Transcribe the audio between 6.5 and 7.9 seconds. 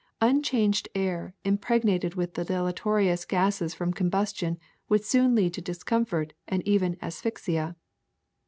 even asph}^ia.